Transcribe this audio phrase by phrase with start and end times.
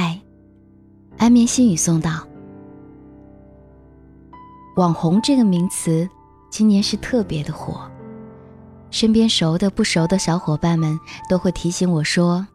[0.00, 0.16] 嗨，
[1.16, 2.24] 安眠心语送到。
[4.76, 6.08] 网红这个名词，
[6.48, 7.80] 今年是特别的火。
[8.92, 10.96] 身边熟的不熟的小伙伴们
[11.28, 12.46] 都会提醒我说：“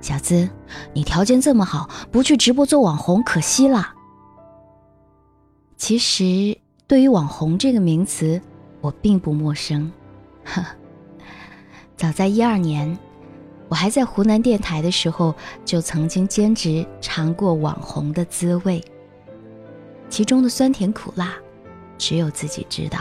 [0.00, 0.48] 小资，
[0.94, 3.92] 你条件这么好，不去直播做网红可惜了。”
[5.76, 6.56] 其实，
[6.86, 8.40] 对于网红这个名词，
[8.80, 9.90] 我并不陌生。
[11.98, 12.96] 早在一二年，
[13.70, 15.32] 我还在湖南电台的时候，
[15.64, 18.82] 就曾经兼职尝过网红的滋味。
[20.08, 21.36] 其中的酸甜苦辣，
[21.96, 22.98] 只有自己知道。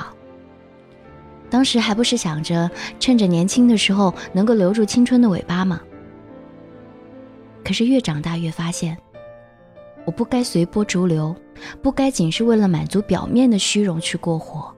[1.49, 5.81] 当时还不是想着趁着年轻的时候能够留住青春的尾巴吗？
[7.65, 8.95] 可是越长大越发现，
[10.05, 11.35] 我不该随波逐流，
[11.81, 14.71] 不该仅是为了满足表面的虚荣去过活。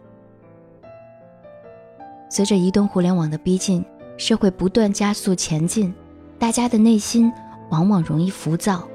[2.29, 3.83] 随着移动互联网的逼近，
[4.17, 5.93] 社会不断加速前进，
[6.37, 7.31] 大家的内心
[7.69, 8.87] 往往容易浮躁，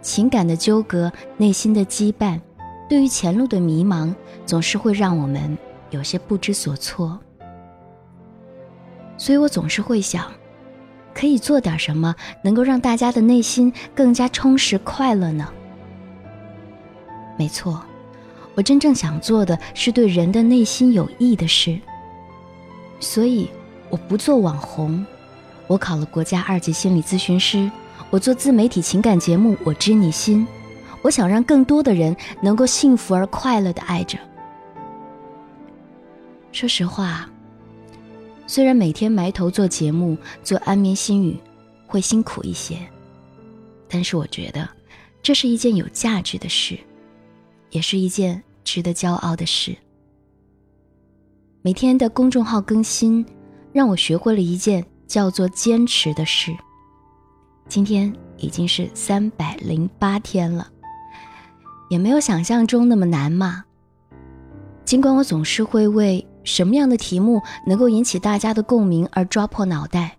[0.00, 2.40] 情感的纠葛、内心的羁绊，
[2.88, 4.14] 对于前路的迷茫，
[4.46, 5.56] 总是会让我们。
[5.90, 7.18] 有些不知所措，
[9.18, 10.30] 所以我总是会想，
[11.12, 15.52] 可以做点什么，能够让大家的内心更加充实快乐呢？
[17.36, 17.82] 没错，
[18.54, 21.76] 我真正想做的是对人的内心有益的事。
[23.00, 23.50] 所以，
[23.90, 25.04] 我不做网红，
[25.66, 27.70] 我考了国家二级心理咨询师，
[28.08, 30.46] 我做自媒体情感节目《我知你心》，
[31.02, 34.16] 我想让更多的人能够幸福而快乐的爱着。
[36.52, 37.28] 说实话，
[38.46, 41.36] 虽然每天埋头做节目、做安眠心语
[41.86, 42.78] 会辛苦一些，
[43.88, 44.68] 但是我觉得
[45.22, 46.78] 这是一件有价值的事，
[47.70, 49.76] 也是一件值得骄傲的事。
[51.62, 53.24] 每天的公众号更新，
[53.72, 56.52] 让我学会了一件叫做坚持的事。
[57.68, 60.68] 今天已经是三百零八天了，
[61.88, 63.64] 也没有想象中那么难嘛。
[64.84, 70.16] 尽管我总是会为什么样的题目能够引起大家的共鸣而抓破脑袋，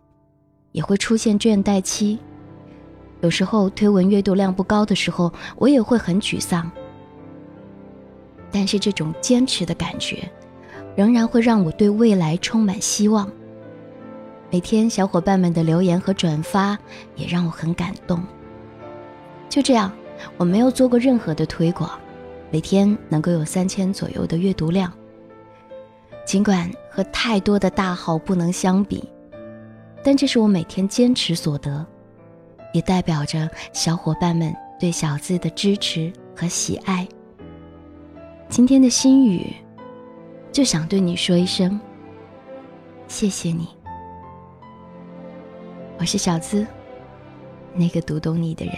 [0.72, 2.18] 也会出现倦怠期。
[3.20, 6.72] 有时候推文阅读量不高的时候，我也会很沮丧。
[8.50, 10.30] 但是这种坚持的感觉，
[10.96, 13.30] 仍然会让我对未来充满希望。
[14.52, 16.78] 每天小伙伴们的留言和转发
[17.16, 18.22] 也让我很感动。
[19.48, 19.90] 就这样，
[20.36, 21.90] 我没有做过任何的推广，
[22.52, 24.92] 每天能够有三千左右的阅读量。
[26.26, 29.04] 尽管和太多的大号不能相比，
[30.04, 31.86] 但这是我每天坚持所得，
[32.74, 37.08] 也代表着小伙伴们对小资的支持和喜爱。
[38.50, 39.56] 今天的心语，
[40.52, 41.80] 就想对你说一声，
[43.08, 43.81] 谢谢你。
[46.02, 46.66] 我是小资，
[47.76, 48.74] 那个读懂你的人，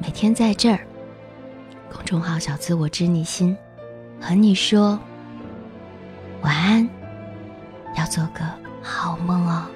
[0.00, 0.80] 每天在这儿，
[1.92, 3.54] 公众号“小资我知你心”，
[4.18, 4.98] 和你说。
[6.40, 6.88] 晚安，
[7.98, 8.40] 要做个
[8.82, 9.66] 好梦哦。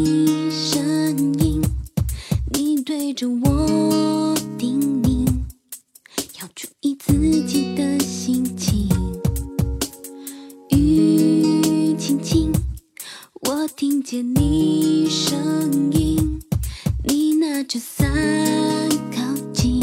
[0.00, 1.60] 你声音
[2.52, 5.26] 你对着我叮咛
[6.40, 8.88] 要注意自己的心情
[10.70, 12.52] 雨轻轻
[13.42, 16.40] 我听见你声音
[17.02, 18.08] 你拿着伞
[19.12, 19.20] 靠
[19.52, 19.82] 近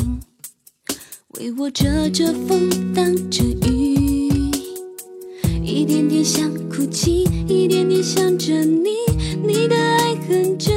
[1.32, 4.30] 为我遮着风挡着雨
[5.62, 9.15] 一点点想哭泣一点点想着你
[9.58, 10.75] 你的爱很真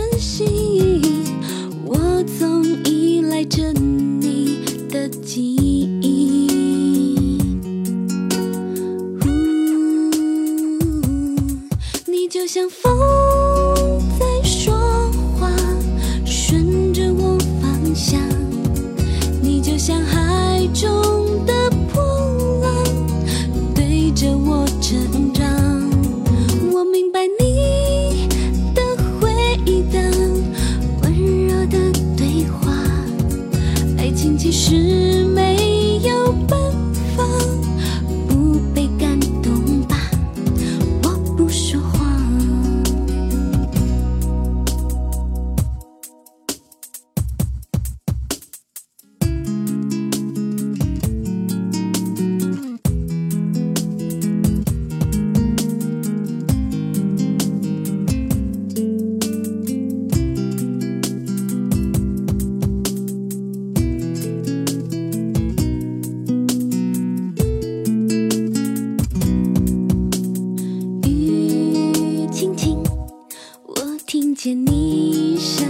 [74.48, 75.68] 见你声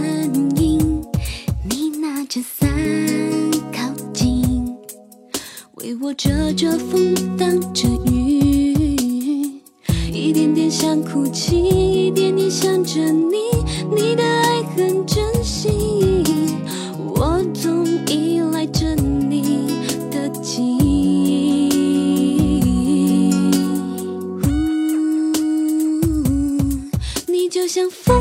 [0.55, 1.03] 音，
[1.69, 2.69] 你拿着伞
[3.73, 4.73] 靠近，
[5.73, 9.61] 为我遮着风，挡着雨，
[10.13, 13.35] 一点点想哭泣，一点点想着你，
[13.93, 16.23] 你的爱很真心，
[17.05, 19.73] 我总依赖着你
[20.09, 21.67] 的记忆。
[27.27, 28.15] 你就像风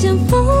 [0.00, 0.57] 像风